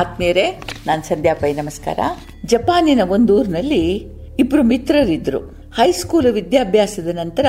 [0.00, 1.98] ಆತ್ಮೀಯರೇ, ನಾನು ಸಂಧ್ಯಾ ಪೈ, ನಮಸ್ಕಾರ.
[2.46, 5.38] ಜಪಾನಿನ ಒಂದೂರಿನಲ್ಲಿ ಇಬ್ರು ಮಿತ್ರರಿದ್ರು.
[5.74, 7.46] ಹೈಸ್ಕೂಲ್ ವಿದ್ಯಾಭ್ಯಾಸದ ನಂತರ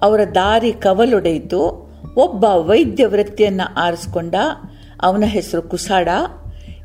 [0.00, 4.34] ಅವರ ದಾರಿ ಕವಲೊಡೆಯಿತು ಒಬ್ಬ ವೈದ್ಯ ವೃತ್ತಿಯನ್ನ ಆರಿಸ್ಕೊಂಡ,
[5.02, 6.08] ಅವನ ಹೆಸರು ಕುಸಾಡ.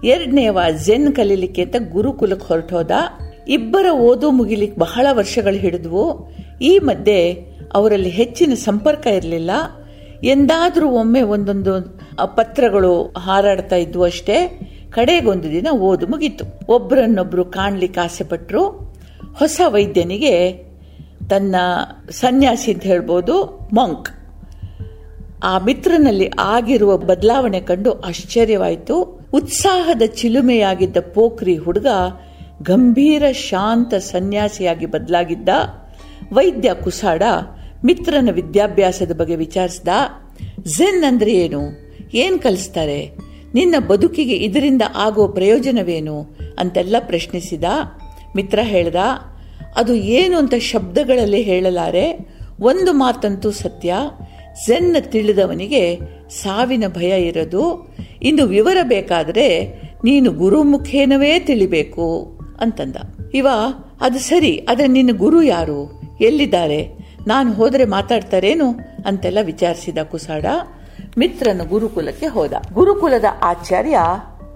[0.03, 2.91] ಎರಡನೇವ ಜೆನ್ ಕಲೀಲಿಕ್ಕೆ ಅಂತ ಗುರುಕುಲಕ್ಕೆ ಹೊರಟೋದ
[3.47, 6.33] ಇಬ್ಬರ ಓದು ಮುಗಿಲಿಕ್ಕೆ ಬಹಳ ವರ್ಷಗಳು ಹಿಡಿದ್ವು.
[6.61, 7.33] ಈ ಮಧ್ಯೆ
[7.73, 9.51] ಅವರಲ್ಲಿ ಹೆಚ್ಚಿನ ಸಂಪರ್ಕ ಇರಲಿಲ್ಲ.
[10.23, 11.99] ಎಂದಾದರೂ ಒಮ್ಮೆ ಒಂದೊಂದು
[12.35, 14.68] ಪತ್ರಗಳು ಹಾರಾಡ್ತಾ ಇದ್ವು ಅಷ್ಟೇ.
[14.93, 16.45] ಕಡೆಗೊಂದು ದಿನ ಓದು ಮುಗೀತು.
[16.67, 18.69] ಒಬ್ಬರನ್ನೊಬ್ರು ಕಾಣ್ಲಿಕ್ಕೆ ಆಸೆ ಪಟ್ರು.
[19.35, 20.63] ಹೊಸ ವೈದ್ಯನಿಗೆ
[21.29, 21.55] ತನ್ನ
[22.11, 23.43] ಸನ್ಯಾಸಿ ಅಂತ ಹೇಳ್ಬೋದು,
[23.73, 24.09] ಮಂಕ್.
[25.43, 29.19] ಆ ಮಿತ್ರನಲ್ಲಿ ಆಗಿರುವ ಬದಲಾವಣೆ ಕಂಡು ಆಶ್ಚರ್ಯವಾಯಿತು.
[29.33, 31.87] ಉತ್ಸಾಹದ ಚಿಲುಮೆಯಾಗಿದ್ದ ಪೋಖ್ರಿ ಹುಡುಗ
[32.61, 35.49] ಗಂಭೀರ, ಶಾಂತ ಸನ್ಯಾಸಿಯಾಗಿ ಬದಲಾಗಿದ್ದ.
[36.33, 37.23] ವೈದ್ಯ ಕುಸಾಡ
[37.85, 39.87] ಮಿತ್ರನ ವಿದ್ಯಾಭ್ಯಾಸದ ಬಗ್ಗೆ ವಿಚಾರಿಸಿದ.
[40.65, 41.61] ಝೆನ್ ಅಂದ್ರೆ ಏನು?
[42.13, 43.28] ಏನ್ ಕಲಿಸ್ತಾರೆ?
[43.53, 46.37] ನಿನ್ನ ಬದುಕಿಗೆ ಇದರಿಂದ ಆಗುವ ಪ್ರಯೋಜನವೇನು?
[46.59, 47.63] ಅಂತೆಲ್ಲ ಪ್ರಶ್ನಿಸಿದ.
[48.35, 48.95] ಮಿತ್ರ ಹೇಳ್ದ,
[49.75, 52.39] ಅದು ಏನು ಅಂತ ಶಬ್ದಗಳಲ್ಲಿ ಹೇಳಲಾರೆ.
[52.61, 53.93] ಒಂದು ಮಾತಂತೂ ಸತ್ಯ.
[54.65, 55.95] ಝೆನ್ ತಿಳಿದವನಿಗೆ
[56.29, 57.95] ಸಾವಿನ ಭಯ ಇರದು.
[58.23, 59.65] ಇಂದು ವಿವರ ಬೇಕಾದರೆ
[60.03, 62.95] ನೀನು ಗುರುಮುಖೇನವೇ ತಿಳಿಬೇಕು ಅಂತಂದ.
[63.33, 63.47] ಇವ,
[64.01, 66.01] ಅದು ಸರಿ, ಆದರೆ ನಿನ್ನ ಗುರು ಯಾರು?
[66.21, 66.89] ಎಲ್ಲಿದ್ದಾರೆ?
[67.27, 68.79] ನಾನು ಹೋದರೆ ಮಾತಾಡ್ತಾರೇನು?
[69.05, 70.45] ಅಂತೆಲ್ಲ ವಿಚಾರಿಸಿದ ಕುಸಾಡ.
[71.19, 72.53] ಮಿತ್ರನ ಗುರುಕುಲಕ್ಕೆ ಹೋದ.
[72.73, 73.99] ಗುರುಕುಲದ ಆಚಾರ್ಯ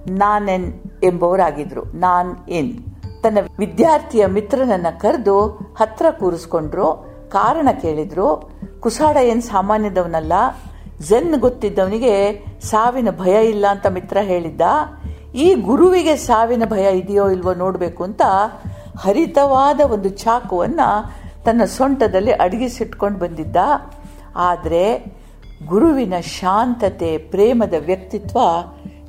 [0.07, 1.83] ನಾನೆನ್ ಎಂಬವರಾಗಿದ್ರು.
[1.83, 2.79] ನಾನ್ ಎನ್.
[3.23, 5.47] ತನ್ನ ವಿದ್ಯಾರ್ಥಿಯ ಮಿತ್ರನನ್ನ ಕರೆದು
[5.79, 7.13] ಹತ್ರ ಕೂರಿಸ್ಕೊಂಡ್ರು.
[7.29, 10.33] ಕಾರಣ ಕೇಳಿದ್ರು, ಕುಸಾಡ ಏನ್ ಸಾಮಾನ್ಯದವನಲ್ಲ.
[11.09, 14.61] ಜೆನ್ ಗೊತ್ತಿದ್ದವನಿಗೆ ಸಾವಿನ ಭಯ ಇಲ್ಲ ಅಂತ ಮಿತ್ರ ಹೇಳಿದ್ದ.
[15.35, 18.21] ಈ ಗುರುವಿಗೆ ಸಾವಿನ ಭಯ ಇದೆಯೋ ಇಲ್ವೋ ನೋಡ್ಬೇಕು ಅಂತ
[18.97, 20.79] ಹರಿತವಾದ ಒಂದು ಚಾಕುವನ್ನ
[21.45, 23.55] ತನ್ನ ಸೊಂಟದಲ್ಲಿ ಅಡಗಿಸಿಟ್ಕೊಂಡು ಬಂದಿದ್ದ.
[24.35, 25.13] ಆದರೆ
[25.67, 28.39] ಗುರುವಿನ ಶಾಂತತೆ, ಪ್ರೇಮದ ವ್ಯಕ್ತಿತ್ವ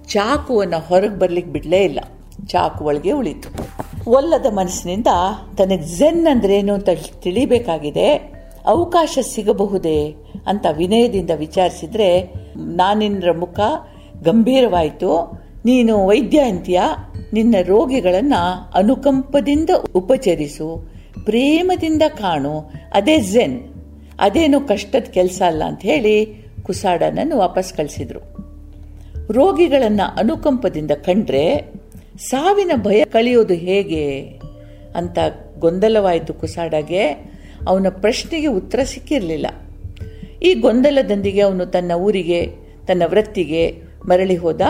[0.06, 2.00] ಚಾಕುವನ್ನು ಹೊರಗೆ ಬರ್ಲಿಕ್ಕೆ ಬಿಡಲೇ ಇಲ್ಲ.
[2.47, 3.48] ಚಾಕು ಒಳಗೆ ಉಳಿತು.
[4.10, 5.06] ಒಲ್ಲದ ಮನಸ್ಸಿನಿಂದ
[5.59, 6.88] ತನಗೆ ಝೆನ್ ಅಂದ್ರೇನು ಅಂತ
[7.22, 8.15] ತಿಳಿಬೇಕಾಗಿದೆ.
[8.66, 10.15] ಅವಕಾಶ ಸಿಗಬಹುದೇ
[10.47, 13.60] ಅಂತ ವಿನಯದಿಂದ ವಿಚಾರಿಸಿದ್ರೆ, ನಾನಿನ್ರ ಮುಖ
[14.22, 15.41] ಗಂಭೀರವಾಯಿತು.
[15.65, 16.81] ನೀನು ವೈದ್ಯ ಅಂತೀಯ
[17.32, 18.34] ನಿನ್ನ ರೋಗಿಗಳನ್ನ
[18.75, 20.92] ಅನುಕಂಪದಿಂದ ಉಪಚರಿಸು,
[21.25, 23.60] ಪ್ರೇಮದಿಂದ ಕಾಣು, ಅದೇ ಝೆನ್.
[24.21, 28.20] ಅದೇನು ಕಷ್ಟದ ಕೆಲಸ ಅಲ್ಲ ಅಂತ ಹೇಳಿ ಕುಸಾಡನನ್ನು ವಾಪಸ್ ಕಳಿಸಿದ್ರು.
[29.32, 31.72] ರೋಗಿಗಳನ್ನು ಅನುಕಂಪದಿಂದ ಕಂಡ್ರೆ
[32.19, 34.20] ಸಾವಿನ ಭಯ ಕಳೆಯೋದು ಹೇಗೆ
[34.94, 35.19] ಅಂತ
[35.58, 37.08] ಗೊಂದಲವಾಯಿತು ಕುಸಾಡಗೆ.
[37.69, 39.47] ಅವನ ಪ್ರಶ್ನೆಗೆ ಉತ್ತರ ಸಿಕ್ಕಿರಲಿಲ್ಲ.
[40.42, 42.47] ಈ ಗೊಂದಲದೊಂದಿಗೆ ಅವನು ತನ್ನ ಊರಿಗೆ,
[42.86, 44.60] ತನ್ನ ವೃತ್ತಿಗೆ ಮರಳಿ ಹೋದ.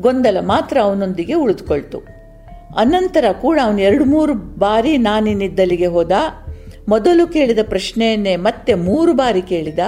[0.00, 1.98] ಗೊಂದಲ ಮಾತ್ರ ಅವನೊಂದಿಗೆ ಉಳಿದುಕೊಳ್ತು.
[2.76, 6.12] ಅನಂತರ ಕೂಡ ಅವನು ಎರಡು ಮೂರು ಬಾರಿ ನಾನಿನಿದ್ದಲಿಗೆ ಹೋದ.
[6.88, 9.78] ಮೊದಲು ಕೇಳಿದ ಪ್ರಶ್ನೆಯನ್ನೇ ಮತ್ತೆ ಮೂರು ಬಾರಿ ಕೇಳಿದ.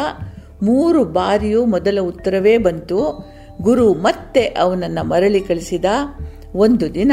[0.63, 3.31] ಮೂರು ಬಾರಿಯೂ ಮೊದಲ ಉತ್ತರವೇ ಬಂತು,
[3.63, 5.85] ಗುರು ಮತ್ತೆ ಅವನನ್ನ ಮರಳಿ ಕಳಿಸಿದ.
[6.55, 7.13] ಒಂದು ದಿನ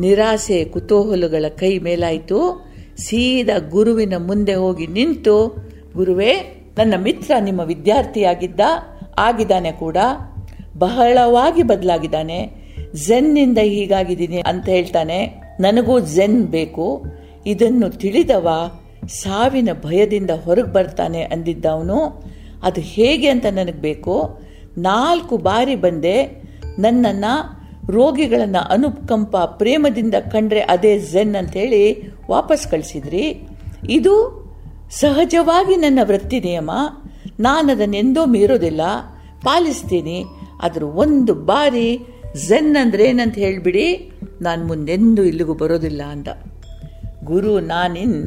[0.00, 2.66] ನಿರಾಸೆ ಕುತೂಹಲಗಳ ಕೈ ಮೇಲಾಯಿತು.
[2.96, 6.32] ಸೀದಾ ಗುರುವಿನ ಮುಂದೆ ಹೋಗಿ ನಿಂತು, ಗುರುವೇ,
[6.78, 8.60] ನನ್ನ ಮಿತ್ರ ನಿಮ್ಮ ವಿದ್ಯಾರ್ಥಿಯಾಗಿದ್ದ,
[9.18, 9.96] ಆಗಿದ್ದಾನೆ ಕೂಡ.
[10.78, 12.52] ಬಹಳವಾಗಿ ಬದಲಾಗಿದ್ದಾನೆ.
[12.94, 15.42] ಝೆನ್ನಿಂದ ಹೀಗಾಗಿದ್ದೀನಿ ಅಂತ ಹೇಳ್ತಾನೆ.
[15.60, 17.04] ನನಗೂ ಝೆನ್ ಬೇಕು.
[17.46, 18.48] ಇದನ್ನು ತಿಳಿದವ
[19.08, 22.22] ಸಾವಿನ ಭಯದಿಂದ ಹೊರಗೆ ಬರ್ತಾನೆ ಅಂದಿದ್ದವನು.
[22.62, 24.40] ಅದು ಹೇಗೆ ಅಂತ ನನಗೆ ಬೇಕು?
[24.78, 26.16] ನಾಲ್ಕು ಬಾರಿ ಬಂದೆ,
[26.78, 27.32] ನನ್ನನ್ನು
[27.92, 31.82] ರೋಗಿಗಳನ್ನು ಅನುಕಂಪ ಪ್ರೇಮದಿಂದ ಕಂಡ್ರೆ ಅದೇ ಝೆನ್ ಅಂತ ಹೇಳಿ
[32.30, 33.48] ವಾಪಸ್ ಕಳಿಸಿದ್ರಿ.
[33.88, 34.14] ಇದು
[34.90, 36.70] ಸಹಜವಾಗಿ ನನ್ನ ವೃತ್ತಿ ನಿಯಮ.
[37.40, 38.80] ನಾನು ಅದನ್ನೆಂದೋ ಮೀರೋದಿಲ್ಲ.
[39.44, 40.24] ಪಾಲಿಸ್ತೀನಿ.
[40.62, 41.88] ಆದರೂ ಒಂದು ಬಾರಿ
[42.46, 46.28] ಝೆನ್ ಅಂದ್ರೆ ಏನಂತ ಹೇಳಿಬಿಡಿ, ನಾನು ಮುಂದೆಂದೂ ಇಲ್ಲಿಗೂ ಬರೋದಿಲ್ಲ ಅಂದ
[47.24, 48.18] ಗುರು ನಾನಿನ್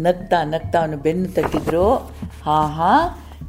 [0.00, 1.96] ನಗ್ತಾ ನಗ್ತಾ ಅವನು ಬೆನ್ನು ತಟ್ಟಿದ್ರು
[2.44, 2.94] ಹಾ ಹಾ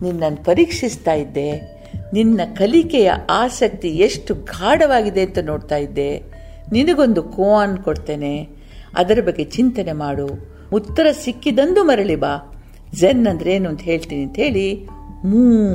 [0.02, 1.80] ನಿನ್ನನ್ನು ಪರೀಕ್ಷಿಸ್ತಾ ಇದ್ದೆ.
[2.14, 6.24] ನಿನ್ನ ಕಲಿಕೆಯ ಆಸಕ್ತಿ ಎಷ್ಟು ಗಾಢವಾಗಿದೆ ಅಂತ ನೋಡ್ತಾ ಇದ್ದೆ.
[6.72, 8.50] ನಿನಗೊಂದು ಕೋನ್ ಕೊಡ್ತೇನೆ.
[8.96, 10.28] ಅದರ ಬಗ್ಗೆ ಚಿಂತನೆ ಮಾಡು.
[10.74, 12.62] ಉತ್ತರ ಸಿಕ್ಕಿದಂದು ಮರಳಿ ಬಾ.
[12.94, 14.88] ಝೆನ್ ಅಂದ್ರೆ ಏನು ಅಂತ ಹೇಳ್ತೀನಿ ಅಂತ ಹೇಳಿ,
[15.26, 15.74] ಮೂ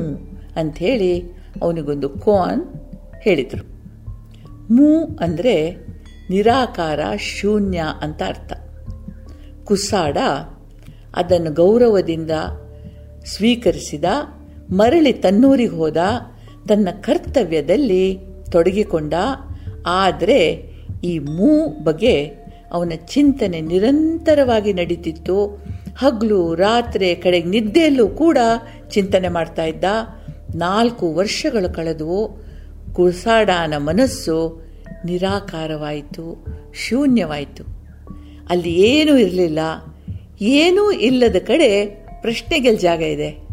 [0.57, 1.23] ಅಂತ ಹೇಳಿ
[1.63, 2.75] ಅವನಿಗೊಂದು ಕೋನ್
[3.21, 3.75] ಹೇಳಿದರು.
[4.75, 5.77] ಮೂ ಅಂದರೆ
[6.31, 8.53] ನಿರಾಕಾರ ಶೂನ್ಯ ಅಂತ ಅರ್ಥ.
[9.65, 10.19] ಕುಸಾಡ
[11.15, 12.31] ಅದನ್ನು ಗೌರವದಿಂದ
[13.25, 14.05] ಸ್ವೀಕರಿಸಿದ,
[14.71, 15.97] ಮರಳಿ ತನ್ನೂರಿಗೆ ಹೋದ,
[16.69, 18.19] ತನ್ನ ಕರ್ತವ್ಯದಲ್ಲಿ
[18.53, 19.15] ತೊಡಗಿಕೊಂಡ.
[19.87, 20.71] ಆದರೆ
[21.05, 22.27] ಈ ಮೂ ಬಗ್ಗೆ
[22.73, 25.65] ಅವನ ಚಿಂತನೆ ನಿರಂತರವಾಗಿ ನಡೀತಿತ್ತು.
[25.99, 28.39] ಹಗಲು ರಾತ್ರಿ ಕಡೆಗೆ ನಿದ್ದೆಯಲ್ಲೂ ಕೂಡ
[28.91, 29.85] ಚಿಂತನೆ ಮಾಡ್ತಾ ಇದ್ದ.
[30.55, 32.45] ನಾಲ್ಕು ವರ್ಷಗಳು ಕಳೆದವು
[32.93, 34.65] ಕುಸಾಡಾನ ಮನಸ್ಸು
[35.05, 37.65] ನಿರಾಕಾರವಾಯಿತು, ಶೂನ್ಯವಾಯಿತು.
[38.51, 39.59] ಅಲ್ಲಿ ಏನೂ ಇರಲಿಲ್ಲ.
[40.41, 43.49] ಏನೂ ಇಲ್ಲದ ಕಡೆ ಪ್ರಶ್ನೆಗಳ ಜಾಗ ಇದೆ.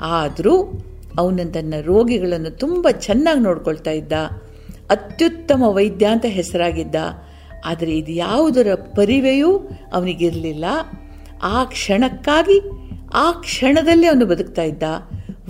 [0.00, 0.62] ಆದರೂ
[1.18, 4.12] ಅವನು ತನ್ನ ರೋಗಿಗಳನ್ನು ತುಂಬ ಚೆನ್ನಾಗಿ ನೋಡ್ಕೊಳ್ತಾ ಇದ್ದ.
[4.90, 6.94] ಅತ್ಯುತ್ತಮ ವೈದ್ಯ ಅಂತ ಹೆಸರಾಗಿದ್ದ.
[7.64, 10.64] ಆದರೆ ಇದು ಯಾವುದರ ಪರಿವೆಯೂ ಅವನಿಗಿರಲಿಲ್ಲ.
[11.42, 12.60] ಆ ಕ್ಷಣಕ್ಕಾಗಿ,
[13.14, 14.82] ಆ ಕ್ಷಣದಲ್ಲೇ ಅವನು ಬದುಕ್ತಾ ಇದ್ದ.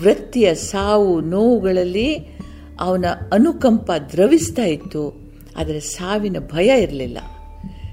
[0.01, 2.17] ವೃತ್ತಿಯ ಸಾವು, ನೋವುಗಳಲ್ಲಿ
[2.81, 5.35] ಅವನ ಅನುಕಂಪ ದ್ರವಿಸ್ತಾ ಇತ್ತು.
[5.57, 7.19] ಆದರೆ ಸಾವಿನ ಭಯ ಇರಲಿಲ್ಲ.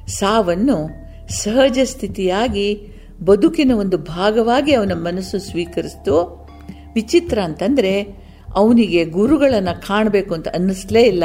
[0.08, 0.90] ಸಾವನ್ನು
[1.30, 6.48] ಸಹಜ ಸ್ಥಿತಿಯಾಗಿ ಬದುಕಿನ ಒಂದು ಭಾಗವಾಗಿ ಅವನ ಮನಸ್ಸು ಸ್ವೀಕರಿಸ್ತು.
[6.96, 8.26] ವಿಚಿತ್ರ ಅಂತಂದರೆ
[8.56, 11.24] ಅವನಿಗೆ ಗುರುಗಳನ್ನು ಕಾಣಬೇಕು ಅಂತ ಅನ್ನಿಸ್ಲೇ ಇಲ್ಲ.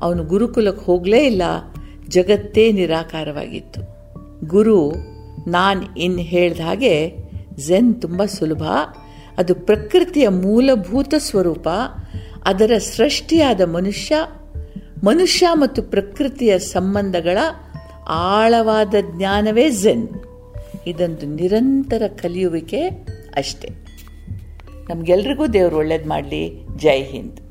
[0.00, 1.42] ಅವನು ಗುರುಕುಲಕ್ಕೆ ಹೋಗಲೇ ಇಲ್ಲ.
[2.08, 3.80] ಜಗತ್ತೇ ನಿರಾಕಾರವಾಗಿತ್ತು.
[4.46, 4.92] ಗುರು,
[5.50, 7.16] ನಾನು ಇನ್ನು ಹೇಳ್ದ ಹಾಗೆ
[7.58, 8.62] ಝೆನ್ ತುಂಬ ಸುಲಭ.
[9.38, 11.68] ಅದು ಪ್ರಕೃತಿಯ ಮೂಲಭೂತ ಸ್ವರೂಪ.
[12.44, 14.16] ಅದರ ಸೃಷ್ಟಿಯಾದ ಮನುಷ್ಯ
[15.04, 17.38] ಮನುಷ್ಯ ಮತ್ತು ಪ್ರಕೃತಿಯ ಸಂಬಂಧಗಳ
[18.08, 20.08] ಆಳವಾದ ಜ್ಞಾನವೇ ಝೆನ್.
[20.86, 22.88] ಇದೊಂದು ನಿರಂತರ ಕಲಿಯುವಿಕೆ
[23.34, 23.68] ಅಷ್ಟೆ.
[24.88, 26.66] ನಮಗೆಲ್ರಿಗೂ ದೇವರು ಒಳ್ಳೇದು ಮಾಡಲಿ.
[26.76, 27.41] ಜೈ ಹಿಂದ್.